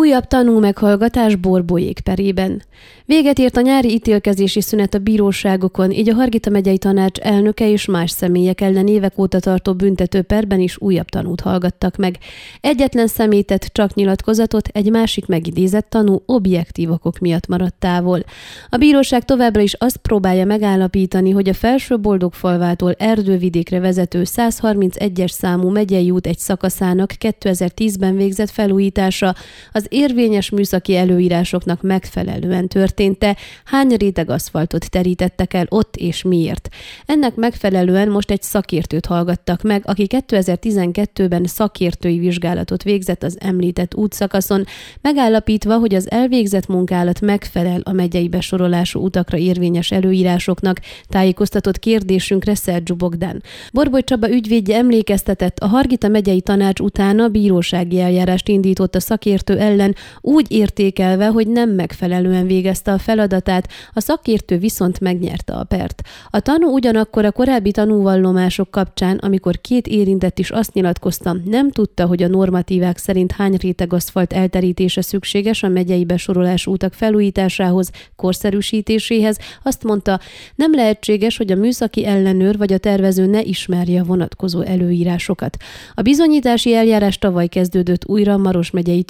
[0.00, 2.62] Újabb tanú meghallgatás Borbóék perében.
[3.04, 7.86] Véget ért a nyári ítélkezési szünet a bíróságokon, így a Hargita megyei tanács elnöke és
[7.86, 12.18] más személyek ellen évek óta tartó büntető perben is újabb tanút hallgattak meg.
[12.60, 18.24] Egyetlen személytett csak nyilatkozatot, egy másik megidézett tanú objektív okok miatt maradt távol.
[18.68, 25.68] A bíróság továbbra is azt próbálja megállapítani, hogy a felső boldogfalvától erdővidékre vezető 131-es számú
[25.68, 29.34] megyei út egy szakaszának 2010-ben végzett felújítása
[29.72, 36.68] az érvényes műszaki előírásoknak megfelelően történt-e, hány réteg aszfaltot terítettek el ott és miért.
[37.06, 44.64] Ennek megfelelően most egy szakértőt hallgattak meg, aki 2012-ben szakértői vizsgálatot végzett az említett útszakaszon,
[45.00, 52.94] megállapítva, hogy az elvégzett munkálat megfelel a megyei besorolású utakra érvényes előírásoknak, tájékoztatott kérdésünkre Szerzsú
[52.94, 53.42] Bogdán.
[53.72, 59.79] Borboly Csaba ügyvédje emlékeztetett, a Hargita megyei tanács utána bírósági eljárást indított a szakértő ellen,
[60.20, 66.02] úgy értékelve, hogy nem megfelelően végezte a feladatát, a szakértő viszont megnyerte a pert.
[66.30, 72.06] A tanú ugyanakkor a korábbi tanúvallomások kapcsán, amikor két érintett is azt nyilatkozta, nem tudta,
[72.06, 79.38] hogy a normatívák szerint hány réteg aszfalt elterítése szükséges a megyei besorolás útak felújításához, korszerűsítéséhez,
[79.62, 80.20] azt mondta,
[80.54, 85.56] nem lehetséges, hogy a műszaki ellenőr vagy a tervező ne ismerje a vonatkozó előírásokat.
[85.94, 89.02] A bizonyítási eljárás tavaly kezdődött újra Maros megyei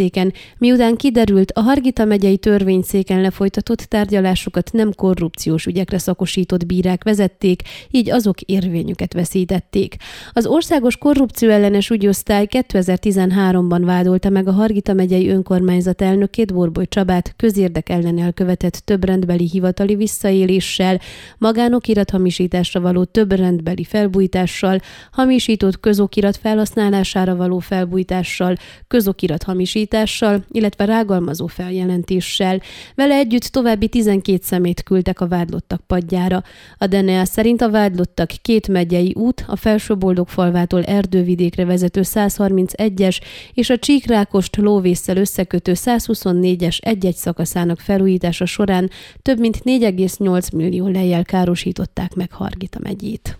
[0.00, 7.62] törvényszéken, miután kiderült, a Hargita megyei törvényszéken lefolytatott tárgyalásokat nem korrupciós ügyekre szakosított bírák vezették,
[7.90, 9.96] így azok érvényüket veszítették.
[10.32, 17.34] Az Országos Korrupció ellenes ügyosztály 2013-ban vádolta meg a Hargita megyei önkormányzat elnökét Borboly Csabát
[17.36, 21.00] közérdek ellen elkövetett több rendbeli hivatali visszaéléssel,
[21.38, 28.54] magánokirathamisításra való több rendbeli felbújítással, hamisított közokirat felhasználására való felbújítással,
[28.88, 29.88] közokirat hamisítással,
[30.50, 32.60] illetve rágalmazó feljelentéssel.
[32.94, 36.42] Vele együtt további 12 szemét küldtek a vádlottak padjára.
[36.78, 43.18] A DNA szerint a vádlottak két megyei út, a felső falvától erdővidékre vezető 131-es
[43.54, 48.90] és a Csíkrákost lóvészsel összekötő 124-es egy-egy szakaszának felújítása során
[49.22, 53.39] több mint 4,8 millió lejjel károsították meg Hargita megyét.